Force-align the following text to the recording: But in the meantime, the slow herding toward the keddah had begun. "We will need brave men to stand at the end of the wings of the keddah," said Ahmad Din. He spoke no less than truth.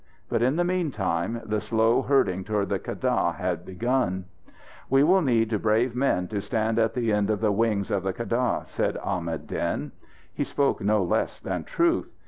But 0.29 0.41
in 0.41 0.55
the 0.55 0.63
meantime, 0.63 1.41
the 1.45 1.61
slow 1.61 2.01
herding 2.01 2.43
toward 2.43 2.69
the 2.69 2.79
keddah 2.79 3.33
had 3.33 3.63
begun. 3.63 4.25
"We 4.89 5.03
will 5.03 5.21
need 5.21 5.61
brave 5.61 5.95
men 5.95 6.27
to 6.29 6.41
stand 6.41 6.79
at 6.79 6.95
the 6.95 7.13
end 7.13 7.29
of 7.29 7.39
the 7.39 7.51
wings 7.51 7.91
of 7.91 8.01
the 8.01 8.11
keddah," 8.11 8.63
said 8.65 8.97
Ahmad 9.03 9.45
Din. 9.45 9.91
He 10.33 10.43
spoke 10.43 10.81
no 10.81 11.03
less 11.03 11.39
than 11.39 11.65
truth. 11.65 12.09